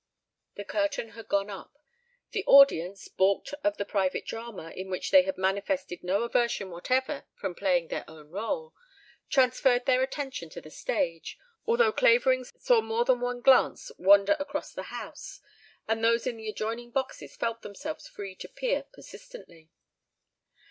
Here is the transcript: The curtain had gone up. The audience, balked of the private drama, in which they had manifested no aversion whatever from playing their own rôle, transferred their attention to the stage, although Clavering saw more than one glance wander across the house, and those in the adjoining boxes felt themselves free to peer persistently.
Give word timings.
The 0.55 0.63
curtain 0.65 1.09
had 1.09 1.27
gone 1.27 1.51
up. 1.51 1.77
The 2.31 2.43
audience, 2.47 3.07
balked 3.07 3.53
of 3.63 3.77
the 3.77 3.85
private 3.85 4.25
drama, 4.25 4.71
in 4.71 4.89
which 4.89 5.11
they 5.11 5.21
had 5.21 5.37
manifested 5.37 6.03
no 6.03 6.23
aversion 6.23 6.71
whatever 6.71 7.25
from 7.35 7.53
playing 7.53 7.89
their 7.89 8.03
own 8.09 8.31
rôle, 8.31 8.73
transferred 9.29 9.85
their 9.85 10.01
attention 10.01 10.49
to 10.49 10.59
the 10.59 10.71
stage, 10.71 11.37
although 11.67 11.91
Clavering 11.91 12.45
saw 12.45 12.81
more 12.81 13.05
than 13.05 13.19
one 13.21 13.41
glance 13.41 13.91
wander 13.99 14.35
across 14.39 14.73
the 14.73 14.89
house, 14.89 15.39
and 15.87 16.03
those 16.03 16.25
in 16.25 16.35
the 16.37 16.49
adjoining 16.49 16.89
boxes 16.89 17.35
felt 17.35 17.61
themselves 17.61 18.07
free 18.07 18.33
to 18.37 18.47
peer 18.49 18.81
persistently. 18.91 19.69